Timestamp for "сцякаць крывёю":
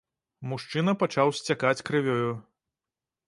1.39-2.31